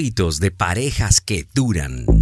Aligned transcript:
De 0.00 0.50
parejas 0.50 1.20
que 1.20 1.46
duran. 1.52 2.19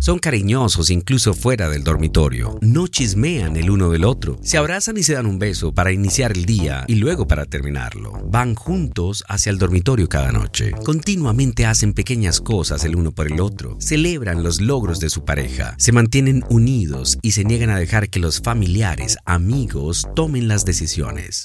Son 0.00 0.18
cariñosos 0.18 0.88
incluso 0.88 1.34
fuera 1.34 1.68
del 1.68 1.84
dormitorio. 1.84 2.58
No 2.62 2.86
chismean 2.88 3.56
el 3.56 3.68
uno 3.68 3.90
del 3.90 4.04
otro. 4.04 4.38
Se 4.42 4.56
abrazan 4.56 4.96
y 4.96 5.02
se 5.02 5.12
dan 5.12 5.26
un 5.26 5.38
beso 5.38 5.74
para 5.74 5.92
iniciar 5.92 6.32
el 6.32 6.46
día 6.46 6.84
y 6.88 6.94
luego 6.94 7.28
para 7.28 7.44
terminarlo. 7.44 8.12
Van 8.24 8.54
juntos 8.54 9.22
hacia 9.28 9.50
el 9.50 9.58
dormitorio 9.58 10.08
cada 10.08 10.32
noche. 10.32 10.72
Continuamente 10.86 11.66
hacen 11.66 11.92
pequeñas 11.92 12.40
cosas 12.40 12.82
el 12.84 12.96
uno 12.96 13.12
por 13.12 13.30
el 13.30 13.42
otro. 13.42 13.76
Celebran 13.78 14.42
los 14.42 14.62
logros 14.62 15.00
de 15.00 15.10
su 15.10 15.26
pareja. 15.26 15.74
Se 15.76 15.92
mantienen 15.92 16.44
unidos 16.48 17.18
y 17.20 17.32
se 17.32 17.44
niegan 17.44 17.68
a 17.68 17.78
dejar 17.78 18.08
que 18.08 18.20
los 18.20 18.40
familiares, 18.40 19.18
amigos, 19.26 20.08
tomen 20.16 20.48
las 20.48 20.64
decisiones. 20.64 21.42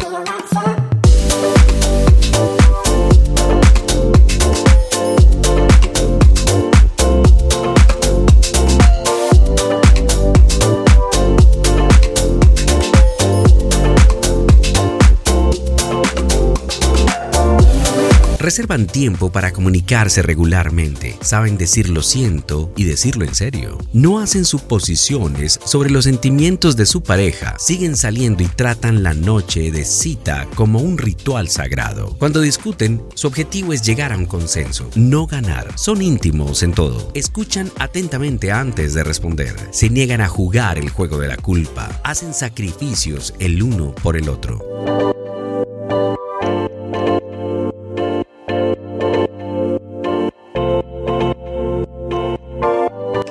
Reservan 18.46 18.86
tiempo 18.86 19.32
para 19.32 19.52
comunicarse 19.52 20.22
regularmente, 20.22 21.18
saben 21.22 21.58
decir 21.58 21.90
lo 21.90 22.04
siento 22.04 22.72
y 22.78 22.84
decirlo 22.84 23.26
en 23.26 23.34
serio. 23.34 23.80
No 23.92 24.20
hacen 24.20 24.46
suposiciones 24.46 25.60
sobre 25.66 25.90
los 25.90 26.04
sentimientos 26.04 26.76
de 26.76 26.86
su 26.86 27.02
pareja, 27.02 27.56
siguen 27.58 27.98
saliendo 27.98 28.44
y 28.44 28.48
tratan 28.48 29.02
la 29.02 29.16
noche 29.16 29.72
de 29.72 29.84
cita 29.84 30.48
como 30.54 30.78
un 30.78 31.00
ritual 31.00 31.50
sagrado. 31.50 32.16
Cuando 32.20 32.40
discuten, 32.40 33.02
su 33.16 33.26
objetivo 33.26 33.74
es 33.74 33.82
llegar 33.82 34.14
a 34.14 34.18
un 34.18 34.28
consenso, 34.28 34.92
no 34.94 35.26
ganar. 35.26 35.74
Son 35.76 36.04
íntimos 36.04 36.62
en 36.62 36.74
todo, 36.74 37.10
escuchan 37.16 37.72
atentamente 37.80 38.52
antes 38.52 38.94
de 38.94 39.04
responder, 39.04 39.56
se 39.72 39.90
niegan 39.90 40.22
a 40.22 40.28
jugar 40.28 40.78
el 40.78 40.90
juego 40.92 41.18
de 41.18 41.30
la 41.30 41.38
culpa, 41.38 42.00
hacen 42.04 42.32
sacrificios 42.36 43.34
el 43.40 43.64
uno 43.64 43.96
por 43.96 44.16
el 44.16 44.30
otro. 44.30 45.15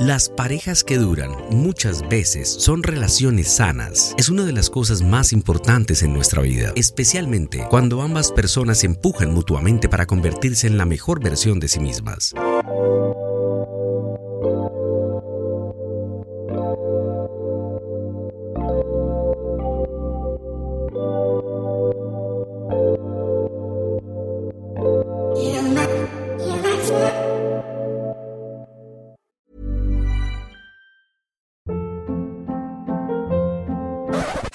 Las 0.04 0.28
parejas 0.28 0.84
que 0.84 0.98
duran 0.98 1.30
muchas 1.48 2.06
veces 2.10 2.50
son 2.50 2.82
relaciones 2.82 3.48
sanas. 3.56 4.14
Es 4.18 4.28
una 4.28 4.44
de 4.44 4.52
las 4.52 4.68
cosas 4.68 5.00
más 5.00 5.32
importantes 5.32 6.02
en 6.02 6.12
nuestra 6.12 6.42
vida, 6.42 6.72
especialmente 6.76 7.64
cuando 7.70 8.02
ambas 8.02 8.30
personas 8.30 8.80
se 8.80 8.86
empujan 8.86 9.32
mutuamente 9.32 9.88
para 9.88 10.04
convertirse 10.04 10.66
en 10.66 10.76
la 10.76 10.84
mejor 10.84 11.22
versión 11.22 11.58
de 11.58 11.68
sí 11.68 11.80
mismas. 11.80 12.34